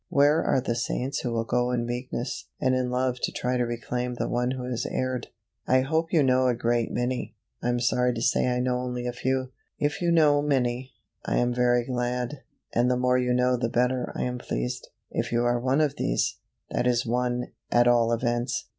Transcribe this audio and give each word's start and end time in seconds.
Where 0.09 0.43
are 0.43 0.59
the 0.59 0.73
saints 0.73 1.19
who 1.19 1.31
will 1.31 1.43
go 1.43 1.69
in 1.69 1.85
meekness 1.85 2.47
and 2.59 2.73
in 2.73 2.89
love 2.89 3.19
to 3.21 3.31
try 3.31 3.57
to 3.57 3.65
reclaim 3.67 4.15
the 4.15 4.27
one 4.27 4.49
who 4.49 4.63
has 4.63 4.87
erred? 4.89 5.27
I 5.67 5.81
hope 5.81 6.11
you 6.11 6.23
know 6.23 6.47
a 6.47 6.55
great 6.55 6.89
many. 6.91 7.35
I 7.61 7.69
am 7.69 7.79
sorry 7.79 8.11
to 8.15 8.21
say 8.23 8.47
I 8.47 8.61
know 8.61 8.79
only 8.79 9.05
a 9.05 9.13
few. 9.13 9.51
If 9.77 10.01
you 10.01 10.09
know 10.09 10.41
many, 10.41 10.91
I 11.23 11.37
am 11.37 11.53
very 11.53 11.85
glad, 11.85 12.41
and 12.73 12.89
the 12.89 12.97
more 12.97 13.19
you 13.19 13.31
know 13.31 13.57
the 13.57 13.69
better 13.69 14.11
I 14.15 14.23
am 14.23 14.39
pleased. 14.39 14.87
If 15.11 15.31
you 15.31 15.45
are 15.45 15.59
one 15.59 15.81
of 15.81 15.97
these, 15.97 16.37
that 16.71 16.87
is 16.87 17.05
one, 17.05 17.51
at 17.71 17.87
all 17.87 18.11
events. 18.11 18.69